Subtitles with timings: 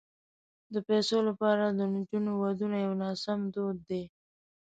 [0.73, 4.03] د پيسو لپاره د نجونو ودونه یو ناسم دود دی.